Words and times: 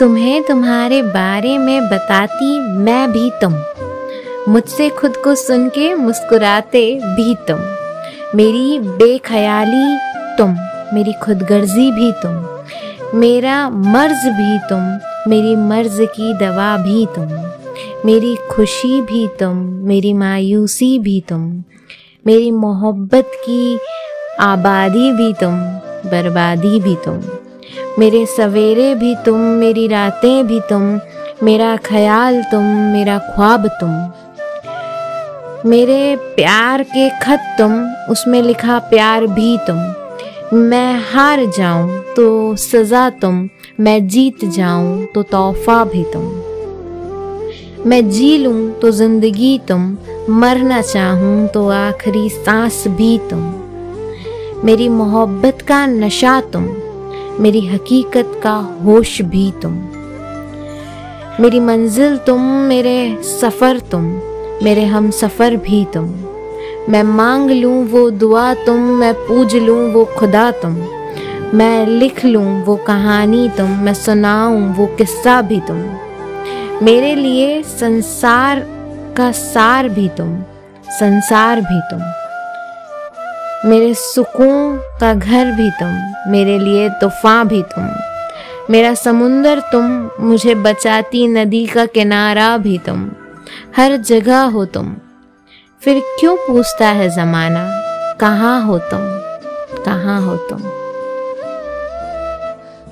तुम्हें 0.00 0.42
तुम्हारे 0.42 1.02
बारे 1.02 1.58
में 1.58 1.88
बताती 1.88 2.60
मैं 2.60 3.12
भी 3.12 3.30
तुम। 3.30 3.54
मुझसे 4.52 4.88
खुद 4.88 5.16
को 5.16 5.34
सुन 5.34 5.68
के 5.68 5.94
मुस्कुराते 5.94 7.00
भी 7.04 7.34
तुम। 7.34 7.58
मेरी 8.34 8.78
बेख्याली 8.78 9.96
तुम, 10.38 10.56
मेरी 10.94 11.12
खुदगर्जी 11.12 11.92
भी 11.92 12.12
तुम। 12.12 12.46
मेरा 13.18 13.70
मर्ज 13.70 14.26
भी 14.26 14.58
तुम, 14.58 14.98
मेरी 15.30 15.56
मर्ज 15.56 15.98
की 16.00 16.34
दवा 16.34 16.76
भी 16.76 17.06
तुम। 17.06 17.28
मेरी 18.06 18.36
खुशी 18.50 19.00
भी 19.00 19.28
तुम, 19.28 19.56
मेरी 19.64 20.12
मायूसी 20.12 20.98
भी 20.98 21.24
तुम। 21.28 21.64
मेरी 22.26 22.50
मोहब्बत 22.50 23.30
की 23.34 23.78
आबादी 24.40 25.12
भी 25.12 25.32
तुम, 25.32 25.56
बर्बादी 26.10 26.80
भी 26.80 26.96
तुम। 27.04 27.22
मेरे 27.98 28.26
सवेरे 28.26 28.94
भी 28.94 29.14
तुम, 29.24 29.40
मेरी 29.40 29.86
रातें 29.88 30.46
भी 30.46 30.60
तुम, 30.60 31.00
मेरा 31.42 31.76
ख्याल 31.76 32.42
तुम, 32.42 32.64
मेरा 32.92 33.18
ख्वाब 33.18 33.66
तुम। 33.66 33.90
मेरे 35.70 36.16
प्यार 36.16 36.82
के 36.82 37.08
खत 37.20 37.54
तुम, 37.58 37.72
उसमें 38.10 38.42
लिखा 38.42 38.78
प्यार 38.78 39.26
भी 39.26 39.58
तुम। 39.58 39.78
मैं 40.58 41.00
हार 41.12 41.44
जाऊँ 41.46 42.00
तो 42.16 42.56
सज़ा 42.56 43.10
तुम, 43.10 43.48
मैं 43.80 44.08
जीत 44.08 44.44
जाऊँ 44.44 45.06
तो 45.06 45.22
तोहफा 45.22 45.84
भी 45.84 46.04
तुम। 46.04 46.22
मैं 47.86 48.08
जी 48.10 48.38
लूँ 48.38 48.70
तो 48.72 48.90
ज़िंदगी 48.90 49.58
तुम, 49.68 49.98
मरना 50.30 50.82
चाहूँ 50.82 51.48
तो 51.48 51.68
आखिरी 51.68 52.28
सांस 52.28 52.84
भी 52.88 53.18
तुम। 53.18 53.52
मेरी 54.64 54.88
मोहब्बत 54.88 55.62
का 55.62 55.86
नशा 55.86 56.40
तुम 56.40 56.66
मेरी 57.40 57.66
हकीकत 57.66 58.40
का 58.42 58.54
होश 58.84 59.22
भी 59.22 59.52
तुम। 59.62 59.72
मेरी 61.40 61.60
मंजिल 61.60 62.16
तुम, 62.16 62.42
मेरे 62.42 63.22
सफ़र 63.22 63.78
तुम, 63.78 64.02
मेरे 64.62 64.84
हम 64.84 65.10
सफ़र 65.10 65.56
भी 65.56 65.84
तुम। 65.84 66.04
मैं 66.88 67.02
मांग 67.02 67.50
लूँ 67.50 67.84
वो 67.86 68.10
दुआ 68.10 68.54
तुम, 68.54 68.76
मैं 68.76 69.14
पूज 69.14 69.56
लूँ 69.56 69.92
वो 69.92 70.04
खुदा 70.04 70.50
तुम। 70.50 70.76
मैं 71.54 71.86
लिख 71.86 72.24
लूँ 72.24 72.64
वो 72.64 72.76
कहानी 72.76 73.48
तुम, 73.48 73.70
मैं 73.70 73.94
सुनाऊँ 73.94 74.74
वो 74.74 74.86
किस्सा 74.86 75.42
भी 75.42 75.60
तुम। 75.60 75.84
मेरे 76.82 77.14
लिए 77.14 77.62
संसार 77.62 78.66
का 79.16 79.32
सार 79.32 79.88
भी 79.88 80.08
तुम, 80.08 80.42
संसार 80.90 81.60
भी 81.60 81.80
तुम। 81.80 82.00
मेरे 83.64 83.94
सुकून 83.94 84.76
का 85.00 85.14
घर 85.14 85.52
भी 85.52 85.70
तुम, 85.70 86.14
मेरे 86.32 86.58
लिए 86.58 86.88
तूफ़ान 86.88 87.48
भी 87.48 87.62
तुम। 87.62 87.88
मेरा 88.70 88.94
समुंदर 88.94 89.60
तुम, 89.60 90.10
मुझे 90.20 90.54
बचाती 90.54 91.26
नदी 91.26 91.66
का 91.66 91.86
किनारा 91.86 92.56
भी 92.56 92.78
तुम। 92.78 93.10
हर 93.76 93.96
जगह 93.96 94.42
हो 94.42 94.64
तुम। 94.64 94.96
फिर 95.82 96.02
क्यों 96.20 96.36
पूछता 96.36 96.88
है 96.88 97.10
ज़माना, 97.10 97.80
कहाँ 98.20 98.66
हो 98.66 98.78
तुम, 98.78 99.00
कहाँ 99.84 100.20
हो 100.22 100.36
तुम? 100.36 100.83